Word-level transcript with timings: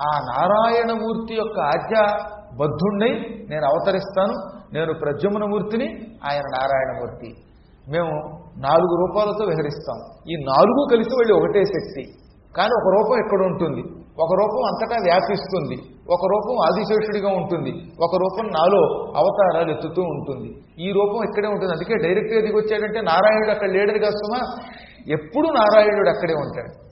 ఆ 0.00 0.10
నారాయణమూర్తి 0.18 1.34
యొక్క 1.34 1.60
ఆజ్ఞ 1.60 1.94
బద్ధుణ్ణి 2.56 3.10
నేను 3.50 3.64
అవతరిస్తాను. 3.64 4.34
నేను 4.74 4.94
ప్రద్యుమ్నమూర్తిని 4.94 5.86
ఆయన 6.30 6.40
నారాయణమూర్తి. 6.40 7.34
మేము 7.90 8.12
నాలుగు 8.58 9.06
రూపాలతో 9.06 9.44
విహరిస్తాం. 9.44 9.98
ఈ 10.30 10.34
నాలుగు 10.44 10.88
కలిసి 10.92 11.10
వెళ్ళి 11.10 11.34
ఒకటే 11.34 11.64
శక్తి. 11.64 12.02
కానీ 12.56 12.70
ఒక 12.80 12.88
రూపం 12.96 13.16
ఎక్కడ 13.24 13.46
ఉంటుంది? 13.46 13.80
ఒక 14.22 14.32
రూపం 14.40 14.62
అంతటా 14.66 14.96
వ్యాపిస్తుంది. 15.02 15.76
ఒక 16.14 16.24
రూపం 16.30 16.54
ఆదిశేషుడిగా 16.66 17.28
ఉంటుంది. 17.28 17.72
ఒక 18.04 18.14
రూపం 18.16 18.46
నాలో 18.46 18.82
అవతారాలు 19.16 19.70
ఎత్తుతూ 19.70 20.02
ఉంటుంది. 20.02 20.48
ఈ 20.78 20.92
రూపం 20.92 21.24
ఇక్కడే 21.24 21.48
ఉంటుంది. 21.48 21.72
అందుకే 21.72 21.94
డైరెక్ట్గా 21.94 22.40
దిగి 22.40 22.56
వచ్చాడంటే 22.56 23.00
నారాయణుడు 23.00 23.50
అక్కడ 23.50 23.68
లేడని 23.68 23.98
కాస్తున్నా 23.98 24.40
ఎప్పుడు 25.08 25.48
నారాయణుడు 25.48 26.08
అక్కడే 26.08 26.34
ఉంటాడు. 26.34 26.89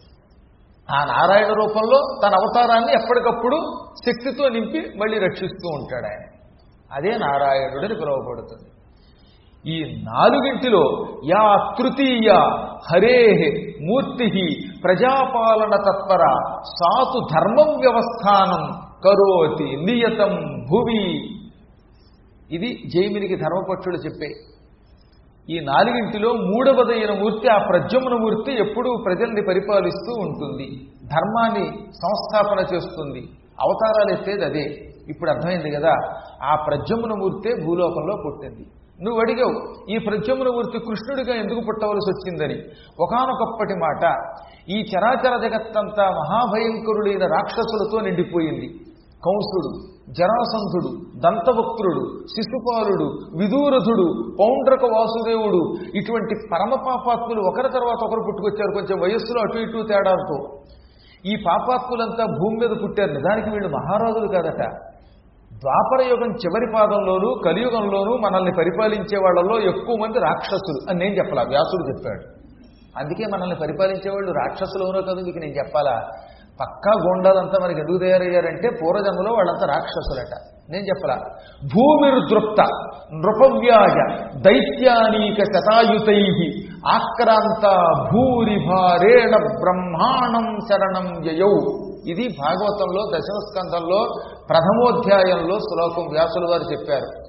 ఆ 0.96 1.04
నారాయణ 1.04 1.52
రూపంలో 1.52 1.98
తన 2.22 2.32
అవతారాన్ని 2.34 2.92
ఎప్పటికప్పుడు 2.92 3.58
శక్తితో 4.06 4.48
నింపి 4.48 4.98
మళ్ళీ 4.98 5.18
రక్షిస్తూ 5.18 5.68
ఉంటాడు 5.74 6.06
ఆయన. 6.06 6.24
అదే 6.92 7.18
నారాయణుడని 7.18 7.94
పిలువబడుతుంది. 7.94 8.68
ఈ 9.66 10.02
నాలుగింటిలో 10.02 10.82
యా 11.24 11.74
తృతీయ 11.78 12.28
హరే 12.92 13.18
మూర్తి 13.80 14.28
ప్రజాపాలన 14.84 15.76
తత్పర 15.76 16.22
సాతు 16.64 17.18
ధర్మం 17.34 17.80
వ్యవస్థానం 17.80 18.62
కరోతి 19.04 19.76
నియతం 19.76 20.32
భువి. 20.70 21.34
ఇది 22.50 22.68
జైమినికి 22.88 23.36
ధర్మపక్షుడు 23.36 23.96
చెప్పే 23.96 24.30
ఈ 25.50 25.60
నాలుగింటిలో 25.60 26.32
మూడవదైన 26.32 27.20
మూర్తి 27.20 27.48
ఆ 27.48 27.58
ప్రద్యుమ్న 27.68 28.08
మూర్తి 28.08 28.52
ఎప్పుడూ 28.52 28.96
ప్రజల్ని 29.04 29.42
పరిపాలిస్తూ 29.48 30.12
ఉంటుంది. 30.20 30.86
ధర్మాన్ని 31.04 31.70
సంస్థాపన 31.76 32.74
చేస్తుంది. 32.74 33.20
అవతారాలు 33.60 34.18
ఎత్తేది 34.18 34.44
అదే. 34.44 34.88
ఇప్పుడు 35.08 35.30
అర్థమైంది 35.30 35.70
కదా 35.70 35.92
ఆ 36.42 36.64
ప్రద్యుమ్న 36.68 37.14
మూర్తే 37.14 37.64
భూలోకంలో 37.66 38.16
పుట్టింది. 38.26 38.66
నువ్వు 39.02 39.20
అడిగావు 39.20 39.90
ఈ 39.90 39.98
ప్రజ్యమున 39.98 40.48
మూర్తి 40.48 40.78
కృష్ణుడిగా 40.78 41.34
ఎందుకు 41.34 41.60
పుట్టవలసి 41.68 42.10
వచ్చిందని. 42.10 42.58
ఒకనొకప్పటి 43.00 43.74
మాట 43.74 44.16
ఈ 44.70 44.80
చరాచర 44.80 45.48
జగత్తంతా 45.48 46.04
మహాభయంకరుడైన 46.04 47.22
రాక్షసులతో 47.26 48.00
నిండిపోయింది. 48.00 48.68
కంసుడు 49.26 49.97
జరాసంధుడు 50.12 50.90
దంతవక్రుడు 51.24 52.24
శిశుపాలుడు 52.26 53.08
విదూరథుడు 53.38 54.36
పౌండ్రక 54.40 54.84
వాసుదేవుడు 54.84 55.62
ఇటువంటి 55.96 56.34
పరమ 56.52 56.74
పాపాత్ములు 56.74 57.40
ఒకరి 57.40 57.68
తర్వాత 57.68 58.04
ఒకరు 58.04 58.24
పుట్టుకొచ్చారు. 58.26 58.72
కొంచెం 58.74 59.00
వయస్సులో 59.00 59.40
అటు 59.40 59.58
ఇటు 59.58 59.88
తేడాలతో. 59.88 60.58
ఈ 61.26 61.36
పాపాత్ములంతా 61.36 62.24
భూమి 62.24 62.56
మీద 62.56 62.76
పుట్టారు. 62.82 63.10
నిజానికి 63.10 63.50
వీళ్ళు 63.50 63.68
మహారాజులు 63.68 64.28
కాదట. 64.28 64.62
ద్వాపర 65.52 66.06
యుగం 66.08 66.32
చివరి 66.32 66.72
పాదంలోనూ 66.74 67.34
కలియుగంలోనూ 67.44 68.16
మనల్ని 68.16 68.52
పరిపాలించే 68.58 69.18
వాళ్ళలో 69.18 69.60
ఎక్కువ 69.60 69.96
మంది 69.96 70.18
రాక్షసులు 70.18 70.90
అని 70.90 70.98
నేను 70.98 71.14
చెప్పాలా. 71.14 71.42
వ్యాసుడు 71.42 71.88
చెప్పాడు. 71.88 72.24
అందుకే 72.98 73.24
మనల్ని 73.32 73.56
పరిపాలించే 73.56 74.10
వాళ్ళు 74.10 74.32
రాక్షసులు 74.32 74.84
ఎవరో 74.84 75.02
కదా 75.02 75.22
మీకు 75.24 75.38
నేను 75.38 75.52
చెప్పాలా? 75.52 76.00
పక్కా 76.60 76.92
గొండలంతా 76.92 77.64
మనకి 77.64 77.80
ఎందుకు 77.80 77.98
తయారయ్యారంటే 77.98 78.68
పూర్వజములో 78.82 79.32
వాళ్ళంతా 79.32 79.66
రాక్షసులట. 79.66 80.34
నేను 80.70 80.84
చెప్పలా. 80.84 81.16
భూమిర్దృప్త 81.74 82.62
నృపవ్యాజ 83.14 84.20
దైత్యానీక 84.36 85.42
శతాయుతై 85.42 86.22
ఆక్రాంత 86.88 87.66
భూరి 88.12 88.66
భారేణ 88.68 89.36
బ్రహ్మాణం 89.36 90.58
శరణం 90.70 91.22
జయౌ 91.22 91.54
ఇది 92.06 92.28
భాగవతంలో 92.28 93.02
దశమస్కంధంలో 93.14 94.06
ప్రథమోధ్యాయంలో 94.50 95.58
శ్లోకం 95.58 96.02
వ్యాసులు 96.10 96.46
వారు 96.46 96.62
చెప్పారు. 96.62 97.28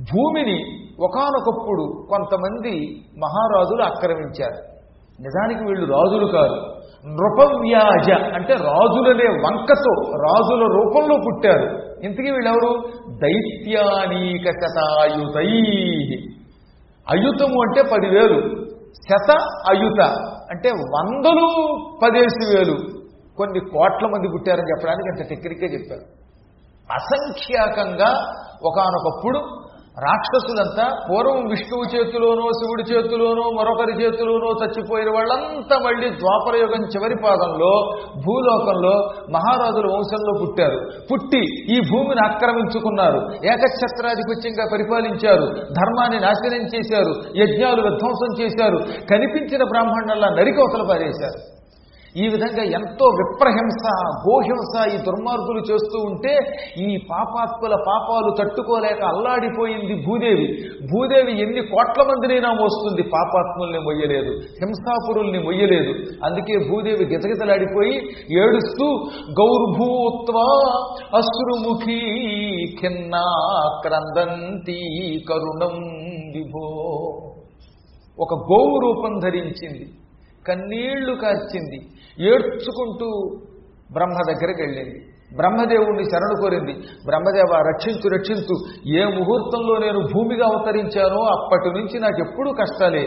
భూమిని 0.00 0.58
ఒకానొకప్పుడు 1.00 2.06
కొంతమంది 2.10 3.04
మహారాజులు 3.18 3.82
ఆక్రమించారు. 3.82 4.70
నిజానికి 5.22 5.60
వీళ్ళు 5.64 5.86
రాజులు 5.92 6.26
కాదు. 6.26 6.79
నృపవ్యాజ 7.06 8.10
అంటే 8.10 8.54
రాజులనే 8.54 9.24
వంకతో 9.24 10.12
రాజుల 10.12 10.62
రూపంలో 10.62 11.16
పుట్టారు. 11.16 11.78
ఇంతకీ 12.04 12.30
వీళ్ళెవరు? 12.30 12.82
దైత్యానీక 13.08 14.50
శతాయుతై 14.50 15.52
అయుతము 17.10 17.62
అంటే 17.62 17.82
పదివేలు. 17.82 18.64
శత 18.90 19.36
అయుత 19.70 20.00
అంటే 20.50 20.70
వందలు 20.70 21.76
పదేసి 22.04 22.56
వేలు. 22.56 22.76
కొన్ని 23.36 23.60
కోట్ల 23.60 24.06
మంది 24.06 24.28
పుట్టారని 24.28 24.62
చెప్పడానికి 24.62 25.08
అంత 25.08 25.28
టెక్నిక్గా 25.28 25.72
చెప్పారు. 25.72 26.20
అసంఖ్యాకంగా 26.92 28.34
ఒకనొకప్పుడు 28.64 29.38
రాక్షసులంతా 29.98 30.96
పూర్వం 31.10 31.48
విష్ణువు 31.48 31.96
చేతిలోనో 31.96 32.42
శివుడి 32.42 32.82
చేతిలోనో 32.82 33.50
మరొకరి 33.50 34.02
చేతిలోనో 34.02 34.50
చచ్చిపోయిన 34.64 35.10
వాళ్ళంతా 35.10 35.78
మళ్ళీ 35.78 36.10
ద్వాపరయుగం 36.10 36.84
చివరి 36.84 37.14
పాదంలో 37.24 37.90
భూలోకంలో 38.16 39.10
మహారాజుల 39.30 39.86
వంశంలో 39.86 40.40
పుట్టారు. 40.40 40.80
పుట్టి 41.12 41.74
ఈ 41.74 41.80
భూమిని 41.80 42.26
ఆక్రమించుకున్నారు. 42.26 43.18
ఏకఛత్రాధిపత్యంగా 43.46 44.68
పరిపాలించారు. 44.72 45.46
ధర్మాన్ని 45.54 46.20
నాశనం 46.20 46.66
చేశారు. 46.66 47.12
యజ్ఞాలు 47.36 47.82
విధ్వంసం 47.82 48.42
చేశారు. 48.42 48.78
కనిపించిన 49.10 49.64
బ్రాహ్మణుల 49.64 50.34
నరికవతలు 50.40 50.84
పారేశారు. 50.84 51.59
ఈ 52.16 52.28
విధంగా 52.28 52.62
ఎంతో 52.62 53.06
విప్రహింస 53.06 53.82
గోహింస 54.28 54.94
ఈ 54.94 54.96
దుర్మార్గులు 54.96 55.60
చేస్తూ 55.60 55.98
ఉంటే 56.00 56.32
ఈ 56.78 56.96
పాపాత్ముల 57.10 57.74
పాపాలు 57.74 58.34
తట్టుకోలేక 58.38 59.04
అల్లాడిపోయింది 59.04 60.06
భూదేవి. 60.06 60.46
భూదేవి 60.92 61.42
ఎన్ని 61.42 61.60
కోట్ల 61.60 62.02
మందినైనా 62.02 62.52
మోస్తుంది 62.52 63.02
పాపాత్ముల్ని 63.02 63.78
మొయ్యలేదు 63.78 64.30
హింసాపురుల్ని 64.30 65.38
మొయ్యలేదు. 65.38 65.94
అందుకే 66.24 66.68
భూదేవి 66.70 67.04
గితగితలాడిపోయి 67.04 67.96
ఏడుస్తూ 68.42 68.86
గౌర్భూత్వ 69.40 70.36
అశ్రుముఖీ 71.16 72.00
ఖిన్నా 72.80 73.24
క్రందంతి 73.86 74.80
కరుణం 75.28 75.76
విభో. 76.34 76.68
ఒక 78.18 78.34
గోవు 78.34 78.78
రూపం 78.78 79.18
ధరించింది. 79.18 79.86
కన్నీళ్ళు 80.48 81.14
కార్చింది. 81.14 81.78
ఏడ్చుకుంటూ 82.24 83.36
బ్రహ్మ 83.92 84.32
దగ్గరికి 84.32 84.62
వెళ్ళింది. 84.62 85.06
బ్రహ్మదేవుణ్ణి 85.36 86.04
శరణు 86.04 86.40
కోరింది. 86.40 86.72
బ్రహ్మదేవ 87.06 87.62
రక్షించు 87.68 88.08
రక్షించు. 88.08 88.54
ఏ 88.96 89.04
ముహూర్తంలో 89.04 89.78
నేను 89.78 90.00
భూమిగా 90.00 90.46
అవతరించానో 90.46 91.22
అప్పటి 91.22 91.68
నుంచి 91.68 92.00
నాకు 92.00 92.28
ఎప్పుడూ 92.28 92.52
కష్టాలే. 92.52 93.06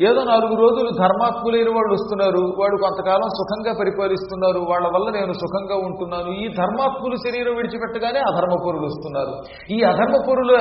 ఏదో 0.00 0.20
నాలుగు 0.24 0.54
రోజులు 0.56 0.90
ధర్మాత్ములైన 0.98 1.68
వాళ్ళు 1.68 1.92
వస్తున్నారు 1.92 2.42
వాడు 2.60 2.76
కొంతకాలం 2.82 3.28
సుఖంగా 3.38 3.72
పరిపాలిస్తున్నారు 3.80 4.60
వాళ్ళ 4.70 4.86
వల్ల 4.86 5.20
నేను 5.20 5.32
సుఖంగా 5.32 5.76
ఉంటున్నాను. 5.76 6.30
ఈ 6.32 6.48
ధర్మాత్ములు 6.48 7.16
శరీరం 7.16 7.54
విడిచిపెట్టగానే 7.56 8.20
అధర్మపురులు 8.20 8.86
వస్తున్నారు. 8.86 9.34
ఈ 9.70 9.82
అధర్మపురుల 9.82 10.52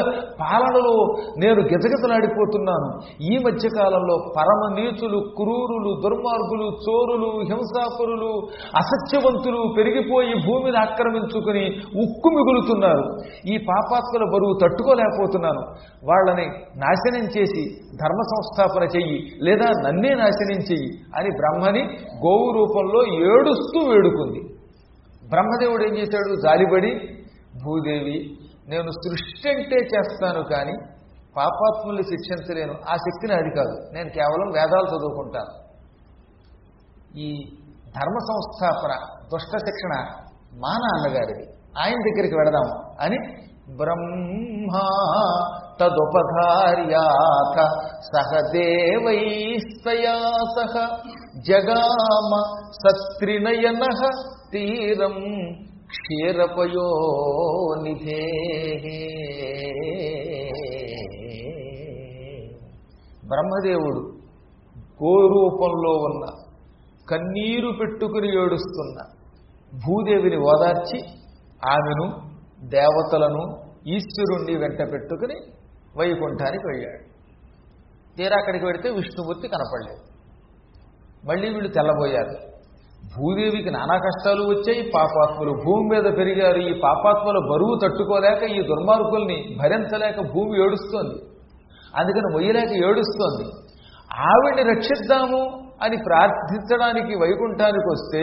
పాలనలో 0.41 0.95
నేను 1.37 1.61
గజగజలాడిపోతున్నాను 1.61 2.89
ఈ 3.31 3.37
మధ్య 3.37 3.69
కాలంలో 3.77 4.15
పరమ 4.37 4.61
నీచులు 4.75 5.19
క్రూరులు 5.39 5.91
దుర్మార్గులు 6.03 6.67
చోరులు 6.85 7.31
హింసాపురులు 7.51 8.31
అసత్యవంతులు 8.75 9.73
పెరిగిపోయి 9.77 10.33
భూమిని 10.47 10.77
ఆక్రమించుకుని 10.77 11.65
ఉక్కు 12.03 12.29
మిగులుతున్నారు. 12.29 13.05
ఈ 13.53 13.57
పాపాత్ముల 13.57 14.23
బరువు 14.33 14.59
తట్టుకోలేకపోతున్నాను. 14.63 15.63
వాళ్ళని 16.05 16.47
నాశనం 16.77 17.25
చేసి 17.37 17.63
ధర్మ 17.95 18.21
సంస్థాపన 18.33 18.83
చెయ్యి. 18.83 19.20
లేదా 19.43 19.65
నన్నే 19.65 20.09
నాశనం 20.09 20.59
చెయ్యి 20.59 21.03
అని 21.15 21.29
బ్రహ్మని 21.29 21.83
గోవు 22.15 22.51
రూపంలో 22.51 23.05
ఏడుస్తూ 23.13 23.89
వేడుకుంది. 23.89 24.39
బ్రహ్మదేవుడు 25.29 25.83
ఏం 25.83 25.97
చేశాడు? 25.97 26.41
జాలిబడి 26.41 26.91
భూదేవి 27.65 28.37
నేను 28.67 28.91
సృష్టి 28.91 29.49
అంటే 29.49 29.75
చేస్తాను 29.75 30.43
కానీ 30.43 30.73
పాపాత్ముల్ని 31.37 32.03
శిక్షించలేను. 32.03 32.73
ఆ 32.89 32.95
శక్తి 32.95 33.27
నాది 33.27 33.55
కాదు. 33.55 33.93
నేను 33.93 34.09
కేవలం 34.09 34.47
వేదాలు 34.47 34.87
చదువుకుంటాను. 34.87 35.61
ఈ 37.17 37.57
ధర్మ 37.87 38.17
సంస్థాపన 38.17 38.93
దుష్ట 39.31 39.57
శిక్షణ 39.57 40.05
మా 40.59 40.69
నాన్నగారిది. 40.69 41.47
ఆయన 41.79 41.95
దగ్గరికి 41.95 42.35
వెడదాం 42.35 42.95
అని 42.99 43.17
బ్రహ్మా 43.77 44.85
తదుపధార్యాథ 45.79 47.57
సహదేవైస్తయా 48.13 50.15
సహ 50.55 50.73
జగామ 51.47 52.31
సత్రినయన 52.81 53.83
తీరం 54.51 55.17
క్షీరపయో 55.93 56.89
నిధే. 57.83 58.25
బ్రహ్మదేవుడు 63.29 64.01
గోరూపంలో 65.03 65.93
ఉన్న 66.07 66.25
కన్నీరు 67.07 67.71
పెట్టుకుని 67.79 68.29
ఏడుస్తున్న 68.41 68.97
భూదేవిని 69.73 70.43
ఓదార్చి 70.43 70.99
ఆమెను 71.67 72.31
దేవతలను 72.69 73.43
ఈశ్వరుణ్ణి 73.87 74.57
వెంట 74.57 74.79
పెట్టుకుని 74.79 75.35
వైకుంఠానికి 75.99 76.67
వెళ్ళాడు. 76.67 77.11
తీరా 78.17 78.37
అక్కడికి 78.37 78.65
వెడితే 78.65 78.89
విష్ణుమూర్తి 78.89 79.47
కనపడలేదు. 79.47 80.11
మళ్ళీ 81.27 81.49
వీళ్ళు 81.49 81.67
తెల్లబోయారు. 81.67 82.51
భూదేవికి 83.17 83.71
నానా 83.71 83.97
కష్టాలు 83.97 84.43
వచ్చాయి. 84.43 84.91
పాపాత్ములు 84.95 85.51
భూమి 85.51 85.95
మీద 85.95 86.17
పెరిగారు. 86.17 86.59
ఈ 86.59 86.81
పాపాత్ముల 86.83 87.39
బరువు 87.51 87.79
తట్టుకోలేక 87.83 88.43
ఈ 88.43 88.67
దుర్మార్గుల్ని 88.67 89.57
భరించలేక 89.61 90.19
భూమి 90.19 90.65
ఏడుస్తోంది. 90.65 91.15
అందుకని 91.95 92.33
మొయ్యలేక 92.33 92.71
ఏడుస్తోంది. 92.71 93.49
ఆవిడ్ని 94.19 94.75
రక్షిద్దాము 94.75 95.71
అని 95.83 95.97
ప్రార్థించడానికి 95.97 97.15
వైకుంఠానికి 97.15 97.89
వస్తే 97.91 98.21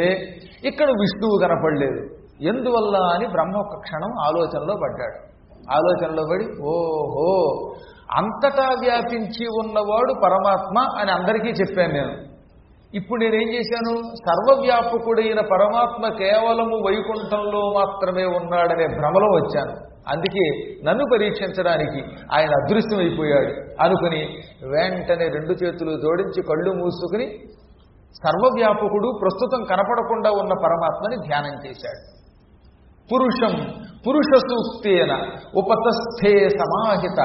ఇక్కడ 0.68 0.90
విష్ణువు 0.90 1.38
కనపడలేదు. 1.42 2.00
ఎందువల్ల 2.40 2.96
అని 2.96 3.26
బ్రహ్మ 3.26 3.56
ఒక 3.56 3.80
క్షణం 3.82 4.10
ఆలోచనలో 4.20 4.74
పడ్డాడు. 4.82 5.27
ఆలోచనలో 5.72 6.22
పడి 6.30 6.46
ఓహో 6.62 7.72
అంతటా 8.16 8.68
వ్యాపించి 8.68 9.46
ఉన్నవాడు 9.46 10.14
పరమాత్మ 10.24 11.00
అని 11.00 11.10
అందరికీ 11.10 11.48
చెప్పాను 11.48 11.92
నేను. 11.92 12.28
ఇప్పుడు 12.94 13.20
నేనేం 13.20 13.48
చేశాను? 13.54 14.02
సర్వవ్యాపకుడైన 14.14 15.40
పరమాత్మ 15.40 16.16
కేవలము 16.16 16.76
వైకుంఠంలో 16.76 17.60
మాత్రమే 17.74 18.24
ఉన్నాడనే 18.24 18.86
భ్రమలో 18.86 19.26
వచ్చాను. 19.26 19.72
అందుకే 20.08 20.74
నన్ను 20.84 21.04
పరీక్షించడానికి 21.12 22.00
ఆయన 22.32 22.48
అదృశ్యమైపోయాడు 22.48 23.82
అనుకుని 23.82 24.38
వెంటనే 24.68 25.28
రెండు 25.28 25.52
చేతులు 25.52 25.90
జోడించి 25.90 26.42
కళ్ళు 26.42 26.70
మూసుకుని 26.70 27.26
సర్వవ్యాపకుడు 28.14 29.18
ప్రస్తుతం 29.20 29.64
కనపడకుండా 29.64 30.30
ఉన్న 30.30 30.52
పరమాత్మని 30.64 31.16
ధ్యానం 31.16 31.66
చేశాడు. 31.66 32.17
పురుషం 33.12 33.54
పురుష 34.06 34.30
సూక్తేన 34.38 35.12
ఉపతస్థే 35.56 36.48
సమాహిత. 36.48 37.20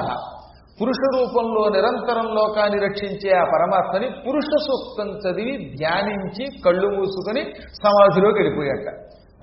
పురుష 0.82 1.02
రూపంలో 1.16 1.70
నిరంతరం 1.70 2.36
లోకాన్ని 2.36 2.80
రక్షించే 2.80 3.38
ఆ 3.38 3.44
పరమాత్మని 3.44 4.10
పురుష 4.28 4.50
సూక్తం 4.68 5.10
చదివి 5.20 5.76
ధ్యానించి 5.76 6.62
కళ్ళు 6.66 6.88
మూసుకొని 6.88 7.44
సమాధిలోకి 7.84 8.36
వెళ్ళిపోయాట 8.36 8.88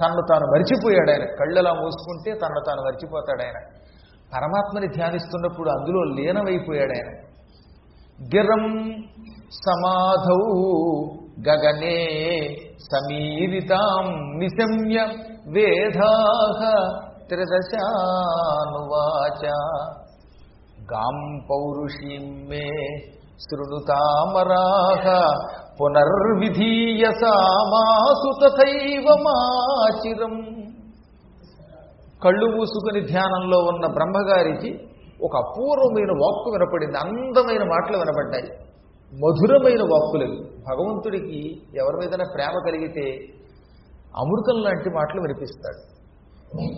తనను 0.01 0.23
తాను 0.31 0.47
మరిచిపోయాడు 0.47 1.11
ఆయన. 1.11 1.25
కళ్ళలా 1.25 1.73
మూసుకుంటే 1.73 2.31
తనను 2.31 2.61
తాను 2.67 2.83
మరిచిపోతాడు 2.83 3.43
ఆయన. 3.43 3.59
పరమాత్మని 4.35 4.89
ధ్యానిస్తున్నప్పుడు 4.89 5.71
అందులో 5.71 6.03
లీనమైపోయాడు 6.03 6.93
ఆయన. 6.93 7.11
గిరం 8.37 8.65
సమాధౌ 9.51 10.43
గగనే 11.49 11.99
సమీరితాం 12.93 14.07
నిశమ్య 14.39 14.99
వేదాహ 15.49 16.91
త్రిదశానువాచ. 17.29 19.51
గాం 20.93 21.47
పౌరుషీం 21.51 22.49
మే 22.49 22.69
శృణుతామరాహ 23.39 25.31
పునర్విధీయసామాసు 25.81 28.31
తథైవ 28.43 29.05
మాచిరం. 29.21 30.57
కళ్ళు 32.25 32.57
మూసుకుని 32.57 33.07
ధ్యానంలో 33.07 33.59
ఉన్న 33.59 33.87
బ్రహ్మగారికి 33.87 34.89
ఒక 35.23 35.37
అపూర్వమైన 35.37 36.11
వాక్కు 36.11 36.51
వినపడింది. 36.51 36.99
అందమైన 36.99 37.69
మాటలు 37.69 37.99
వినపడ్డాయి. 37.99 38.71
మధురమైన 39.15 39.83
వాక్కులు 39.83 40.45
భగవంతుడికి 40.71 41.63
ఎవరి 41.79 41.97
మీదైనా 41.97 42.25
ప్రేమ 42.35 42.63
కలిగితే 42.67 43.35
అమృతం 44.17 44.63
లాంటి 44.63 44.91
మాటలు 44.91 45.21
వినిపిస్తాడు. 45.21 46.01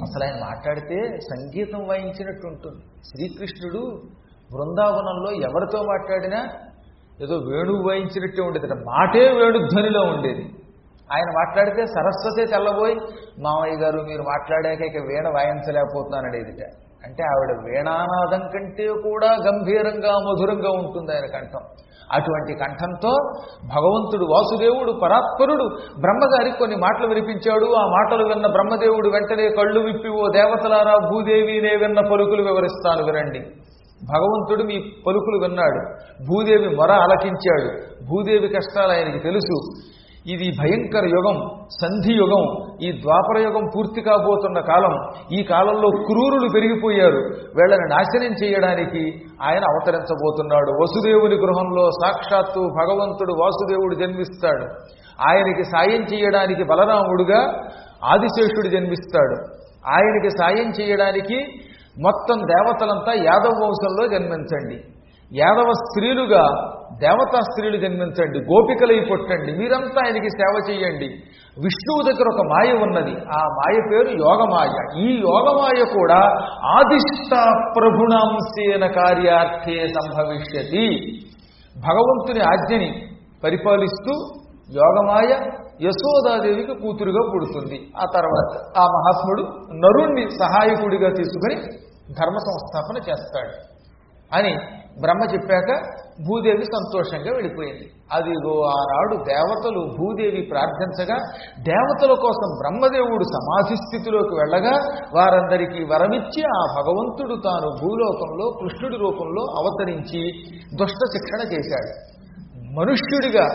అసలు 0.02 0.25
ఆయన 0.25 0.44
మాట్లాడితే 0.44 1.19
సంగీతం 1.20 1.87
వాయించినట్టు 1.88 2.46
ఉంటుంది. 2.46 2.82
శ్రీకృష్ణుడు 3.08 3.87
బృందావనంలో 4.52 5.32
ఎవరితో 5.32 5.82
మాట్లాడినా 5.82 6.49
ఏదో 7.23 7.37
వేణువు 7.37 7.88
వాయించినట్టే 7.88 8.43
ఉండేది. 8.43 8.67
మాటే 8.67 9.32
వేణుధ్వనిలో 9.32 10.00
ఉండేది. 10.00 10.43
ఆయన 11.12 11.25
మాట్లాడితే 11.25 11.87
సరస్వతి 11.87 12.50
తెల్లబోయి 12.50 12.94
మామయ్య 13.43 13.76
గారు 13.76 14.02
మీరు 14.02 14.23
మాట్లాడాక 14.23 14.81
ఇక 14.81 14.96
వీణ 15.02 15.28
వాయించలేకపోతున్నాననేదిట 15.28 16.64
అంటే 17.05 17.23
ఆవిడ 17.23 17.61
వీణానాదం 17.64 18.49
కంటే 18.49 18.87
కూడా 18.88 19.26
గంభీరంగా 19.26 20.12
మధురంగా 20.19 20.70
ఉంటుంది 20.70 21.12
ఆయన 21.14 21.26
కంఠం. 21.26 21.61
అటువంటి 22.14 22.53
కంఠంతో 22.59 23.12
భగవంతుడు 23.64 24.25
వాసుదేవుడు 24.25 24.93
పరాత్పరుడు 25.03 25.64
బ్రహ్మగారికి 26.00 26.59
కొన్ని 26.59 26.76
మాటలు 26.76 27.06
వినిపించాడు. 27.06 27.67
ఆ 27.75 27.85
మాటలు 27.87 28.29
విన్న 28.29 28.47
బ్రహ్మదేవుడు 28.47 29.09
వెంటనే 29.09 29.49
కళ్ళు 29.49 29.81
విప్పి 29.81 30.09
ఓ 30.09 30.26
దేవతలారా 30.35 30.94
భూదేవినే 31.11 31.76
విన్న 31.76 32.00
పలుకులు 32.00 32.43
వివరిస్తాను 32.43 33.05
వినండి. 33.05 33.41
భగవంతుడు 34.03 34.62
మీ 34.62 34.76
పలుకులు 35.06 35.38
విన్నాడు. 35.44 35.81
భూదేవి 36.29 36.76
మొర 36.76 36.93
అలకించాడు 36.93 37.69
భూదేవి 38.11 38.49
కష్టాలు 38.49 38.93
ఆయనకి 38.93 39.19
తెలుసు. 39.19 39.56
ఇది 40.26 40.52
భయంకర 40.60 41.04
యుగం 41.06 41.66
సంధి 41.82 42.12
యుగం. 42.12 42.72
ఈ 42.82 43.02
ద్వాపర 43.02 43.38
యుగం 43.38 43.70
పూర్తి 43.76 44.00
కాబోతున్న 44.00 44.60
కాలం. 44.60 45.08
ఈ 45.32 45.42
కాలంలో 45.42 45.90
క్రూరులు 45.90 46.48
పెరిగిపోయారు. 46.54 47.19
వీళ్ళని 47.28 47.88
నాశనం 47.90 48.34
చేయడానికి 48.44 49.22
ఆయన 49.42 49.58
అవతరించబోతున్నాడు. 49.58 50.70
వసుదేవుని 50.82 51.34
గృహంలో 51.34 51.90
సాక్షాత్తు 51.90 52.60
భగవంతుడు 52.60 53.32
వాసుదేవుడు 53.32 53.94
జన్మిస్తాడు. 53.94 54.64
ఆయనకి 55.28 55.64
సాయం 55.64 56.02
చేయడానికి 56.02 56.64
బలరాముడుగా 56.64 57.68
ఆదిశేషుడు 58.04 58.68
జన్మిస్తాడు. 58.68 59.36
ఆయనకి 59.86 60.30
సాయం 60.30 60.70
చేయడానికి 60.80 61.46
మొత్తం 62.02 62.38
దేవతలంతా 62.38 63.12
యాదవ 63.12 63.64
వంశంలో 63.64 64.08
జన్మించండి. 64.08 64.91
యాదవ 65.40 65.70
స్త్రీలుగా 65.82 66.44
దేవతా 67.02 67.38
స్త్రీలు 67.40 67.76
జన్మించండి 67.76 68.38
గోపికలై 68.38 68.99
పుట్టండి 69.11 69.52
మీరంతా 69.52 70.00
ఆయనకి 70.06 70.31
సేవ 70.31 70.55
చేయండి. 70.70 71.08
విష్ణువు 71.64 72.02
దగ్గర 72.08 72.26
ఒక 72.34 72.43
మాయ 72.52 72.73
ఉన్నది 72.73 73.14
ఆ 73.38 73.40
మాయ 73.58 73.76
పేరు 73.90 74.11
యోగమాయ. 74.25 74.75
ఈ 75.05 75.08
యోగమాయ 75.20 75.81
కూడా 75.96 76.20
ఆదిష్ట 76.75 77.32
ప్రభుణాంశేన 77.79 78.84
కార్యార్థే 79.00 79.79
సంభవిష్యతి. 79.88 80.87
భగవంతుని 81.76 82.43
ఆజ్ఞని 82.52 82.90
పరిపాలిస్తూ 83.44 84.14
యోగమాయ 84.81 85.31
యశోదాదేవికి 85.87 86.75
కూతురుగా 86.75 87.23
పుడుతుంది. 87.33 87.78
ఆ 88.02 88.04
తర్వాత 88.16 88.52
ఆ 88.78 88.85
మహాత్ముడు 88.97 89.42
నరుణ్ణి 89.83 90.25
సహాయకుడిగా 90.30 91.09
తీసుకుని 91.09 91.56
ధర్మ 92.21 92.37
సంస్థాపన 92.49 92.97
చేస్తాడు. 93.11 93.54
అని 94.36 94.52
బ్రహ్మ 95.00 95.22
చెప్పాక 95.34 95.70
భూదేవి 96.28 96.64
సంతోషంగా 96.64 97.32
వెళ్ళిపోయింది. 97.34 97.86
అదిగో 98.12 98.54
ఆనాడు 98.64 99.16
దేవతలు 99.24 99.80
భూదేవి 99.98 100.42
ప్రార్థించగా 100.50 101.16
దేవతల 101.60 102.12
కోసం 102.24 102.48
బ్రహ్మదేవుడు 102.60 103.24
సమాధి 103.24 103.76
స్థితిలోకి 103.76 104.34
వెళ్ళగా 104.34 104.74
వారందరికీ 105.16 105.84
వరమిచ్చి 105.84 106.42
ఆ 106.42 106.60
భగవంతుడు 106.78 107.36
తాను 107.44 107.68
భూలోకంలో 107.82 108.48
కృష్ణుడి 108.60 108.96
రూపంలో 108.96 109.42
అవతరించి 109.58 110.22
దుష్ట 110.80 111.00
శిక్షణ 111.14 111.52
చేశాడు. 111.52 111.92
మనుష్యుడిగా 112.80 113.46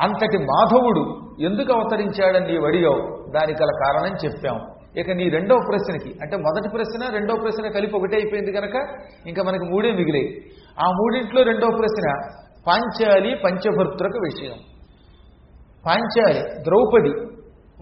అంతటి 0.00 0.38
మాధవుడు 0.38 1.04
ఎందుకు 1.44 1.72
అవతరించాడని 1.72 2.52
నీవు 2.52 2.66
అడిగావు 2.66 3.30
దానికి 3.30 3.62
గల 3.62 3.68
కారణం 3.84 4.16
చెప్పాం. 4.24 4.58
ఇక 4.96 5.10
నీ 5.10 5.28
రెండవ 5.28 5.56
ప్రశ్నకి 5.68 6.18
అంటే 6.22 6.36
మొదటి 6.36 6.68
ప్రశ్న 6.68 7.12
రెండవ 7.12 7.34
ప్రశ్న 7.42 7.68
కలిపి 7.68 7.96
ఒకటే 7.96 8.16
అయిపోయింది 8.16 8.52
కనుక 8.52 8.74
ఇంకా 9.26 9.42
మనకి 9.42 9.64
మూడే 9.64 9.92
మిగిలే 9.92 10.30
ఆ 10.80 10.90
మూడింట్లో 10.90 11.42
రెండవ 11.42 11.68
ప్రశ్న 11.68 12.32
పాంచాలి 12.66 13.34
పంచభర్తృక 13.44 14.12
విషయం. 14.16 14.58
పాంచాలి 15.86 16.62
ద్రౌపది 16.62 17.30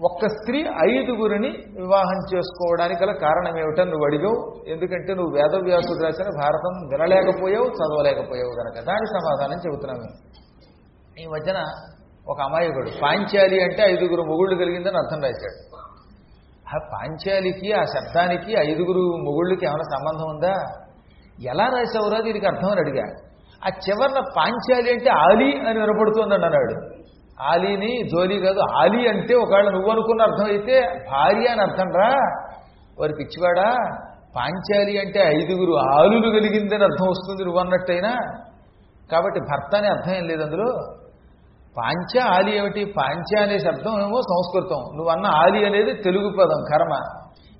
ఒక్క 0.03 0.27
స్త్రీ 0.27 0.59
ఐదుగురిని 0.89 1.49
వివాహం 1.81 2.35
చేసుకోవడానికి 2.35 3.03
గల 3.03 3.11
కారణం 3.11 3.59
ఏమిటని 3.59 3.91
నువ్వు 3.91 4.05
అడిగావు. 4.05 4.65
ఎందుకంటే 4.67 5.13
నువ్వు 5.13 5.35
వేదవ్యాసుడు 5.35 6.03
రాసిన 6.03 6.25
భారతం 6.25 6.73
వినలేకపోయావు 6.87 7.65
చదవలేకపోయావు 7.65 8.53
కనుక 8.59 8.85
దాని 8.85 9.05
సమాధానం 9.05 9.57
చెబుతున్నాను. 9.57 10.07
ఈ 11.21 11.25
మధ్యన 11.25 11.65
ఒక 12.29 12.41
అమాయకుడు 12.41 12.89
పాంచాలి 13.01 13.63
అంటే 13.63 13.83
ఐదుగురు 13.83 14.21
మొగుళ్ళు 14.21 14.55
కలిగిందని 14.55 14.97
అర్థం 14.97 15.21
రాశాడు. 15.21 15.78
ఆ 16.75 16.77
పాంచాలికి 16.93 17.73
ఆ 17.73 17.83
శబ్దానికి 17.83 18.51
ఐదుగురు 18.53 19.03
మొగుళ్ళకి 19.25 19.65
ఏమైనా 19.65 19.83
సంబంధం 19.83 20.27
ఉందా? 20.29 20.55
ఎలా 21.41 21.65
రాశావురా 21.65 22.19
దీనికి 22.21 22.47
అర్థం 22.47 22.69
అని 22.71 22.79
అడిగా. 22.79 23.05
ఆ 23.65 23.67
చివరిన 23.67 24.19
పాంచాలి 24.37 24.91
అంటే 24.91 25.09
ఆలి 25.09 25.69
అని 25.69 25.79
వినపడుతోందని 25.79 26.45
అన్నాడు. 26.45 26.99
ఆలీని 27.43 28.09
జోలి 28.09 28.39
కాదు 28.39 28.59
ఆలి 28.59 29.09
అంటే 29.09 29.33
ఒకవేళ 29.33 29.69
నువ్వు 29.69 29.89
అనుకున్న 29.89 30.21
అర్థం 30.21 30.45
అయితే 30.45 30.81
భార్య 31.11 31.47
అని 31.47 31.61
అర్థం 31.61 31.89
రా 32.01 32.09
వారి 32.99 33.13
పిచ్చివాడా? 33.13 33.69
పాంచాలి 34.35 34.99
అంటే 34.99 35.19
ఐదుగురు 35.19 35.71
ఆలులు 35.71 36.29
కలిగిందని 36.29 36.83
అర్థం 36.83 37.07
వస్తుంది 37.09 37.43
నువ్వు 37.43 37.59
అన్నట్టయినా? 37.59 38.13
కాబట్టి 39.11 39.39
భర్త 39.39 39.75
అనే 39.75 39.87
అర్థం 39.87 40.13
ఏం 40.13 40.23
లేదు 40.23 40.43
అందులో? 40.43 40.69
పాంచ 41.79 42.21
ఆలి 42.21 42.57
ఏమిటి? 42.57 42.93
పాంచ 42.97 43.41
అనే 43.41 43.59
శబ్దం 43.59 44.01
ఏమో 44.01 44.21
సంస్కృతం. 44.21 44.81
నువ్వు 44.95 45.09
అన్న 45.09 45.25
ఆలి 45.25 45.65
అనేది 45.65 45.93
తెలుగు 45.93 46.29
పదం 46.29 46.61
కర్మ. 46.71 46.93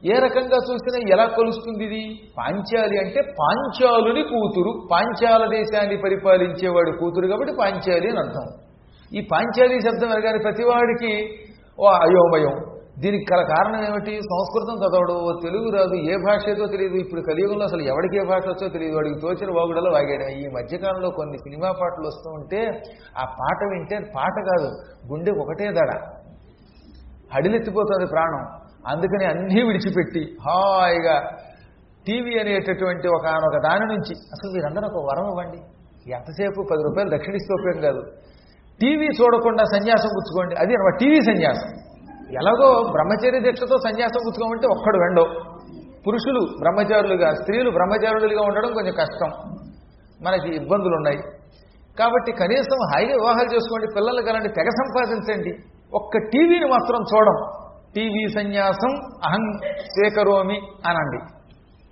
ఏ 0.06 0.14
రకంగా 0.14 0.58
చూసినా 0.72 1.08
ఎలా 1.14 1.26
కొలుస్తుంది 1.26 1.84
ఇది? 1.86 2.20
పాంచాలి 2.38 2.98
అంటే 3.00 3.22
పాంచాలుని 3.22 4.24
కూతురు. 4.24 4.88
పాంచాల 4.92 5.50
దేశాన్ని 5.50 5.98
పరిపాలించేవాడు 5.98 6.98
కూతురు 6.98 7.28
కాబట్టి 7.28 7.54
పాంచాలి 7.60 8.10
అని 8.10 8.20
అర్థం. 8.20 8.46
ఈ 9.18 9.28
పాంచాలి 9.32 9.82
శబ్దం 9.82 10.12
అనగానే 10.12 10.38
ప్రతివాడికి 10.38 11.30
ఓ 11.80 11.88
అయోమయం 11.88 12.69
దీనికి 13.00 13.34
గల 13.34 13.41
కారణం 13.41 13.86
ఏమిటి? 13.86 14.12
సంస్కృతం 14.12 14.75
చదవడు 14.75 15.13
ఓ 15.13 15.39
తెలుగు 15.44 15.70
రాదు 15.70 15.96
ఏ 15.96 16.15
భాష 16.15 16.50
ఏదో 16.50 16.65
తెలియదు. 16.65 16.94
ఇప్పుడు 16.94 17.22
కలియుగంలో 17.22 17.65
అసలు 17.65 17.82
ఎవరికి 17.82 18.18
ఏ 18.18 18.24
భాష 18.24 18.41
వచ్చో 18.48 18.68
తెలియదు. 18.70 18.96
వాడికి 18.96 19.20
తోచిన 19.22 19.58
వాగుడలో 19.58 19.91
వాగాడు. 19.91 20.32
ఈ 20.32 20.48
మధ్యకాలంలో 20.48 21.10
కొన్ని 21.10 21.38
సినిమా 21.38 21.72
పాటలు 21.72 22.08
వస్తూ 22.08 22.32
ఉంటే 22.32 22.82
ఆ 23.18 23.25
పాట 23.25 23.58
వింటే 23.63 24.12
పాట 24.15 24.32
కాదు 24.32 24.70
గుండె 25.12 25.32
ఒకటే 25.32 25.72
దడ. 25.72 25.91
హడిలెత్తిపోతుంది 27.36 28.06
ప్రాణం. 28.12 28.60
అందుకని 28.88 29.25
అన్నీ 29.25 29.63
విడిచిపెట్టి 29.63 30.38
హాయిగా 30.41 31.29
టీవీ 32.08 32.39
అనేటటువంటి 32.39 33.08
ఒక 33.08 33.25
ఒక 33.25 33.63
దాని 33.63 33.86
నుంచి 33.86 34.13
అసలు 34.15 34.51
మీరందరూ 34.51 34.88
ఒక 34.88 35.06
వరం 35.06 35.27
ఇవ్వండి. 35.27 35.58
ఎంతసేపు? 36.12 36.68
పది 36.72 36.84
రూపాయలు 36.84 37.10
దక్షిణిస్తే 37.18 37.53
ఉపయోగం 37.53 37.82
కాదు. 37.82 38.12
టీవీ 38.82 39.06
చూడకుండా 39.06 39.63
సన్యాసం 39.63 40.10
పుచ్చుకోండి. 40.18 40.56
అది 40.56 40.74
టీవీ 41.00 41.22
సన్యాసం. 41.22 41.88
ఎలాగో 42.33 42.91
బ్రహ్మచర్య 42.91 43.39
దీక్షతో 43.39 43.77
సన్యాసం 43.77 44.21
పుచ్చుకోమంటే 44.27 44.67
ఒక్కడు 44.67 44.98
వెండో 44.98 45.24
పురుషులు 46.07 46.39
బ్రహ్మచారులుగా 46.39 47.29
స్త్రీలు 47.31 47.69
బ్రహ్మచారులుగా 47.69 48.41
ఉండడం 48.41 48.74
కొంచెం 48.74 48.93
కష్టం. 49.00 49.29
మనకి 50.21 50.55
ఇబ్బందులు 50.55 50.95
ఉన్నాయి 50.95 51.17
కాబట్టి 52.00 52.31
కనీసం 52.31 52.79
హాయిగా 52.93 53.12
వివాహాలు 53.12 53.55
చేసుకోండి 53.55 53.88
పిల్లలు 53.95 54.21
కలండి 54.21 54.50
తెగ 54.50 54.69
సంపాదించండి. 54.69 55.51
ఒక్క 55.93 56.17
టీవీని 56.17 56.65
మాత్రం 56.65 57.00
చూడం. 57.01 57.38
టీవీ 57.95 58.27
సన్యాసం 58.27 58.91
అహం 59.25 59.57
స్వీకరోమి 59.67 60.62
అనండి. 60.88 61.19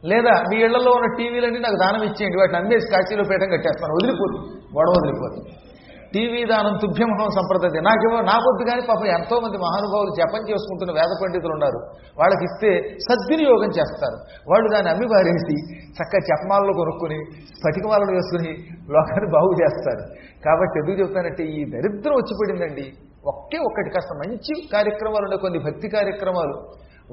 లేదా 0.08 0.32
మీ 0.32 0.58
ఇళ్ళలో 0.58 0.92
ఉన్న 0.92 1.16
టీవీలన్నీ 1.18 1.60
నాకు 1.60 1.76
దానం 1.76 2.04
ఇచ్చేయండి 2.04 2.38
వాటిని 2.38 2.58
అందేసి 2.58 2.92
కాశీలో 2.92 3.24
పీఠం 3.24 3.50
కట్టేస్తాను. 3.50 3.94
వదిలిపోదు. 3.94 4.38
గొడవ 4.78 4.94
వదిలిపోతుంది 4.98 5.67
టీవీ 6.14 6.42
దానం 6.52 6.74
తుభ్యమహం 6.84 7.30
సంప్రదాయం. 7.30 7.84
నాకేమో 7.84 8.18
నాకొద్దు 8.22 8.64
కానీ 8.70 8.82
పాపం 8.90 9.08
ఎంతో 9.08 9.36
మంది 9.44 9.58
మహానుభావులు 9.58 10.12
జపం 10.20 10.42
చేసుకుంటున్న 10.50 10.92
వేద 11.00 11.12
పండితులు 11.24 11.54
ఉన్నారు. 11.54 11.80
వాళ్ళకి 12.20 12.44
ఇస్తే 12.44 12.70
సద్వినియోగం 13.08 13.70
చేస్తారు. 13.78 14.18
వాళ్ళు 14.52 14.68
దాన్ని 14.74 14.92
అమ్మి 14.92 15.08
పారేసి 15.08 15.56
చక్కగా 15.98 16.20
జపమాలలో 16.30 16.74
కొనుక్కుని 16.74 17.20
స్ఫటికమాలను 17.32 18.12
వేసుకుని 18.12 18.52
లోకాన్ని 18.94 19.32
బాగు 19.32 19.52
చేస్తారు. 19.62 20.04
కాబట్టి 20.46 20.80
ఎందుకు 20.80 20.98
చెప్తానంటే 21.00 21.44
ఈ 21.44 21.66
దరిద్రం 21.66 22.14
వచ్చి 22.14 22.34
పడిందండి. 22.42 22.88
ఒకే 23.26 23.58
ఒక్కటి 23.58 23.90
కాస్త 23.90 24.28
మంచి 24.28 24.68
కార్యక్రమాలు 24.74 25.24
ఉండే 25.24 25.38
కొన్ని 25.38 25.60
భక్తి 25.60 25.90
కార్యక్రమాలు. 25.90 26.58